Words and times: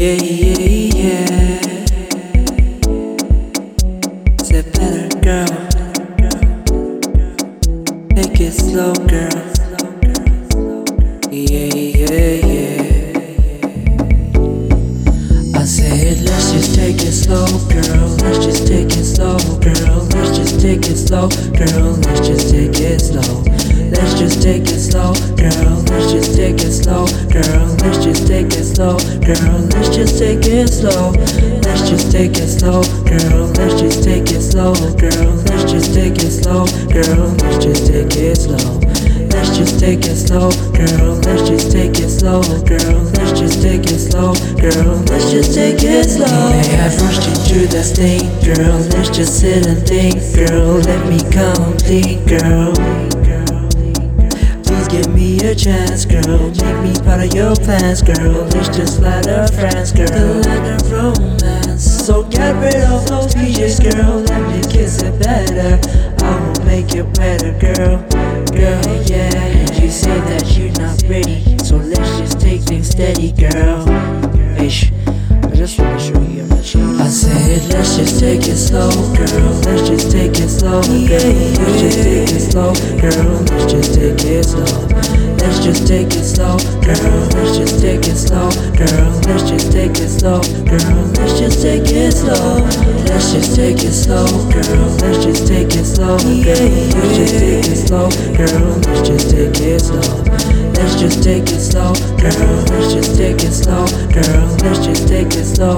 slow, 0.00 0.14
girl. 5.20 5.46
Slow, 8.50 8.94
girl, 8.94 9.30
slow, 9.52 9.92
girl. 10.00 10.84
Yeah, 11.30 11.74
yeah, 11.74 12.32
yeah. 12.46 13.20
I 15.54 15.64
said, 15.66 16.22
let's 16.22 16.52
just 16.52 16.74
take 16.74 17.02
it 17.02 17.12
slow, 17.12 17.44
girl. 17.68 18.08
let's 18.22 18.44
just 18.46 18.66
take 18.66 18.86
it 18.86 19.04
slow, 19.04 19.36
girl. 19.60 20.08
Let's 20.14 20.38
just 20.38 20.60
take 20.60 20.88
it 20.88 20.96
slow, 20.96 21.28
girl. 21.28 21.92
Let's 21.92 22.26
just 22.26 22.50
take 22.50 22.70
it 22.70 22.79
slow, 28.80 28.96
girl. 29.20 29.60
Let's 29.76 29.94
just 29.94 30.18
take 30.18 30.46
it 30.46 30.68
slow. 30.68 31.12
Let's 31.12 31.90
just 31.90 32.10
take 32.10 32.32
it 32.38 32.48
slow, 32.48 32.80
girl. 33.04 33.52
Let's 33.52 33.78
just 33.78 34.02
take 34.02 34.30
it 34.32 34.40
slow, 34.40 34.72
girl. 34.96 35.36
Let's 35.48 35.70
just 35.70 35.92
take 35.92 36.16
it 36.16 36.30
slow, 36.30 36.64
girl. 36.88 37.28
Let's 37.44 37.62
just 37.62 37.86
take 37.86 38.16
it 38.16 38.36
slow. 38.36 38.80
Let's 39.32 39.58
just 39.58 39.78
take 39.78 40.06
it 40.06 40.16
slow, 40.16 40.48
girl. 40.72 41.20
Let's 41.20 41.48
just 41.50 41.70
take 41.70 41.98
it 42.00 42.08
slow, 42.08 42.40
girl. 42.64 43.04
Let's 43.20 43.38
just 43.38 43.60
take 43.60 43.84
it 43.84 44.00
slow, 44.00 44.32
girl. 44.56 44.96
Let's 45.12 45.30
just 45.30 45.52
take 45.54 45.82
it 45.82 46.08
slow. 46.08 46.48
Have 46.80 46.96
rushed 47.02 47.28
into 47.28 47.66
that 47.68 47.84
state, 47.84 48.32
girl. 48.40 48.78
Let's 48.96 49.10
just 49.14 49.40
sit 49.40 49.66
and 49.66 49.86
think, 49.86 50.16
girl. 50.34 50.80
Let 50.80 51.06
me 51.06 51.20
complete, 51.28 52.24
girl. 52.26 53.19
Give 54.90 55.14
me 55.14 55.38
a 55.38 55.54
chance, 55.54 56.04
girl. 56.04 56.50
Make 56.50 56.82
me 56.82 56.92
part 57.04 57.20
of 57.24 57.32
your 57.32 57.54
plans, 57.54 58.02
girl. 58.02 58.42
Let's 58.50 58.76
just 58.76 59.00
let 59.00 59.28
our 59.28 59.46
friends, 59.46 59.92
girl. 59.92 60.06
The 60.08 60.78
of 60.82 60.90
romance. 60.90 61.84
So 61.84 62.24
get 62.24 62.56
rid 62.56 62.82
of 62.90 63.06
those 63.06 63.32
PJs, 63.32 63.94
girl. 63.94 64.18
Let 64.18 64.42
me 64.50 64.60
kiss 64.68 65.00
it 65.02 65.16
better. 65.20 65.78
I 66.24 66.40
will 66.40 66.64
make 66.64 66.92
it 66.96 67.06
better, 67.14 67.52
girl. 67.52 67.98
Girl, 68.50 69.04
yeah. 69.06 69.32
And 69.32 69.78
you 69.78 69.90
say 69.90 70.18
that 70.22 70.58
you're 70.58 70.72
not 70.72 71.00
ready. 71.08 71.56
So 71.58 71.76
let's 71.76 72.18
just 72.18 72.40
take 72.40 72.62
things 72.62 72.88
steady, 72.88 73.30
girl. 73.30 73.99
Let's 79.70 79.88
just 79.88 80.10
take 80.10 80.32
it 80.32 80.48
slow, 80.48 80.82
girl. 80.82 81.30
Let's 81.62 81.80
just 81.80 82.02
take 82.02 82.26
it 82.26 82.40
slow, 82.42 82.74
girl. 82.98 83.38
Let's 83.46 83.70
just 83.70 83.94
take 83.94 84.18
it 84.26 84.42
slow. 84.42 84.66
Let's 85.38 85.62
just 85.64 85.86
take 85.86 86.10
it 86.10 86.24
slow, 86.24 86.58
girl. 86.82 87.28
Let's 87.30 87.56
just 87.56 87.80
take 87.80 88.02
it 88.02 88.16
slow, 88.18 88.50
girl. 88.74 89.20
Let's 89.30 89.48
just 89.48 89.70
take 89.70 89.94
it 89.94 90.08
slow, 90.10 90.40
girl. 90.66 91.06
Let's 91.14 91.38
just 91.38 91.62
take 91.62 91.86
it 91.86 92.10
slow. 92.10 92.66
Let's 93.06 93.30
just 93.32 93.54
take 93.54 93.78
it 93.78 93.92
slow, 93.92 94.26
girl. 94.50 94.90
Let's 94.98 95.24
just 95.24 95.46
take 95.46 95.70
it 95.70 95.84
slow, 95.86 96.18
girl. 96.18 96.66
Let's 96.90 97.14
just 97.14 97.38
take 97.38 97.70
it 97.70 97.78
slow, 97.78 98.10
girl. 98.34 98.74
Let's 98.90 99.08
just 99.08 99.30
take 99.30 99.54
it 99.54 99.78
slow. 99.78 100.50
Let's 100.74 100.98
just 100.98 101.22
take 101.22 101.46
it 101.46 101.60
slow, 101.60 101.94
girl. 102.18 102.64
Let's 102.74 102.92
just 102.92 103.16
take 103.16 103.38
it 103.38 103.52
slow, 103.52 103.86
girl. 104.10 104.56
Let's 104.66 104.84
just 104.84 105.06
take 105.06 105.30
it 105.30 105.44
slow, 105.44 105.76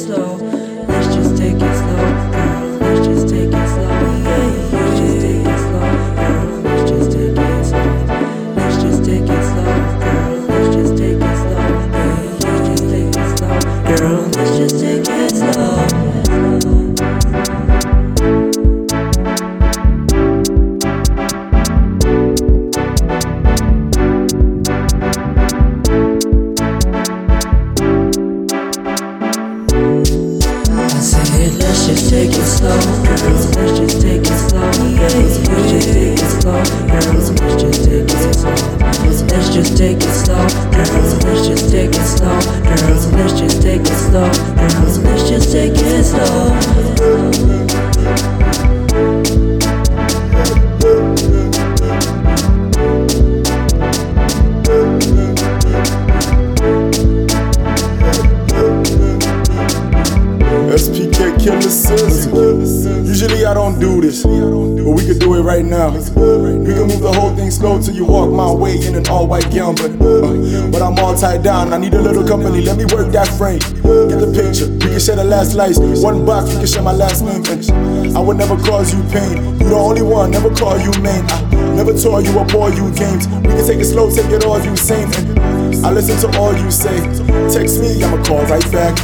slow. 0.00 0.59
Take 32.20 32.36
it 32.36 32.44
slow, 32.44 32.76
girl. 32.76 33.16
Let's 33.32 33.78
just 33.78 34.02
take 34.02 34.20
it 34.20 34.38
slow, 34.50 34.60
girl. 34.60 35.08
Let's 35.08 35.38
just 35.40 35.88
take 35.88 36.20
it 36.20 36.28
slow, 36.36 36.60
girl. 36.84 37.16
Let's 37.16 37.30
just 37.62 37.80
take 37.84 38.04
it 38.04 38.20
slow. 38.36 38.56
Let's 39.30 39.48
just 39.48 39.72
take 39.78 39.96
it 39.96 40.12
slow, 40.12 40.44
girl. 40.70 40.88
Let's 41.00 41.48
just 41.48 41.70
take 41.70 41.94
it 41.94 42.04
slow, 42.04 42.38
girl. 42.62 42.82
Let's 43.16 43.40
just 43.40 43.62
take 43.62 43.80
it 43.80 43.96
slow, 43.96 44.28
girl. 44.54 44.72
Let's 44.84 45.30
just 45.30 45.52
take 45.52 45.72
it 45.76 46.04
slow. 46.04 46.50
SPK 60.70 61.09
Usually 63.10 63.44
I 63.44 63.54
don't 63.54 63.78
do 63.78 64.00
this, 64.00 64.22
but 64.22 64.30
we 64.30 65.04
could 65.04 65.18
do 65.18 65.34
it 65.34 65.42
right 65.42 65.64
now. 65.64 65.90
We 65.90 66.72
can 66.72 66.86
move 66.86 67.00
the 67.00 67.12
whole 67.12 67.34
thing 67.34 67.50
slow 67.50 67.80
till 67.82 67.94
you 67.94 68.04
walk 68.04 68.30
my 68.30 68.50
way 68.50 68.78
in 68.78 68.94
an 68.94 69.06
all 69.08 69.26
white 69.26 69.50
gown, 69.52 69.74
but 69.74 69.90
uh, 70.00 70.70
but 70.70 70.80
I'm 70.80 70.98
all 70.98 71.14
tied 71.16 71.42
down. 71.42 71.72
I 71.72 71.78
need 71.78 71.94
a 71.94 72.00
little 72.00 72.26
company. 72.26 72.62
Let 72.62 72.76
me 72.78 72.84
work 72.86 73.10
that 73.12 73.28
frame. 73.36 73.58
Get 73.58 74.20
the 74.22 74.30
picture. 74.30 74.70
We 74.70 74.94
can 74.94 75.00
share 75.00 75.16
the 75.16 75.24
last 75.24 75.52
slice. 75.52 75.78
One 75.78 76.24
box. 76.24 76.50
We 76.50 76.58
can 76.58 76.66
share 76.66 76.82
my 76.82 76.92
last 76.92 77.22
name. 77.22 77.42
I 78.16 78.20
would 78.20 78.36
never 78.36 78.56
cause 78.56 78.94
you 78.94 79.02
pain. 79.10 79.58
You 79.58 79.68
the 79.68 79.76
only 79.76 80.02
one. 80.02 80.30
Never 80.30 80.54
call 80.54 80.78
you 80.78 80.92
main. 81.02 81.26
I 81.26 81.74
never 81.74 81.92
tore 81.98 82.22
you 82.22 82.38
up 82.38 82.54
all 82.54 82.70
you 82.70 82.94
games. 82.94 83.26
We 83.26 83.58
can 83.58 83.66
take 83.66 83.80
it 83.80 83.90
slow. 83.90 84.08
Take 84.08 84.30
it 84.30 84.44
all 84.44 84.62
you 84.62 84.76
sane. 84.76 85.10
I 85.84 85.90
listen 85.90 86.14
to 86.22 86.38
all 86.38 86.54
you 86.56 86.70
say. 86.70 86.94
Text 87.50 87.82
me. 87.82 88.02
I'ma 88.02 88.22
call 88.22 88.46
right 88.46 88.70
back. 88.70 88.94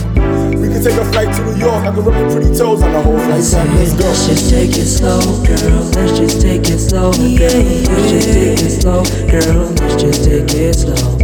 We 0.76 0.82
can 0.82 0.92
take 0.92 1.00
a 1.00 1.10
flight 1.10 1.34
to 1.34 1.42
New 1.42 1.56
York. 1.56 1.84
I 1.86 1.90
can 1.90 2.04
rub 2.04 2.20
your 2.20 2.30
pretty 2.30 2.52
toes 2.54 2.82
on 2.82 2.92
the 2.92 3.00
whole 3.00 3.16
flight 3.16 3.40
back. 3.48 3.68
Let's 3.80 3.94
go. 3.96 4.04
Let's 4.04 4.26
just 4.28 4.50
take 4.50 4.76
it 4.76 4.84
slow, 4.84 5.20
girl. 5.40 5.80
Let's 5.96 6.18
just 6.18 6.42
take 6.42 6.68
it 6.68 6.78
slow, 6.78 7.12
girl. 7.16 7.32
Let's 7.32 8.12
just 8.12 8.28
take 8.28 8.60
it 8.60 8.76
slow, 8.76 9.00
girl. 9.24 9.72
Let's 9.72 9.96
just 9.96 10.24
take 10.28 10.52
it 10.52 10.74
slow. 10.76 11.16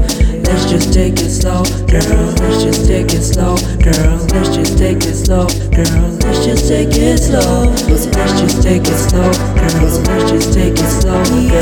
Let's 0.49 0.65
just 0.73 0.93
take 0.95 1.21
it 1.21 1.29
slow, 1.29 1.65
girl. 1.85 2.33
Let's 2.41 2.65
just 2.65 2.87
take 2.89 3.13
it 3.13 3.21
slow, 3.21 3.61
girl. 3.85 4.25
Let's 4.33 4.57
just 4.57 4.79
take 4.79 5.05
it 5.05 5.17
slow, 5.21 5.45
girl. 5.69 6.01
Let's 6.25 6.47
just 6.49 6.69
take 6.69 6.97
it 6.97 7.21
slow. 7.21 7.69
Let's 7.93 8.09
just 8.09 8.63
take 8.63 8.89
it 8.89 8.97
slow, 8.97 9.29
girl. 9.53 9.85
Let's 9.85 10.33
just 10.33 10.55
take 10.57 10.81
it 10.81 10.89
slow, 10.97 11.21
girl. 11.53 11.62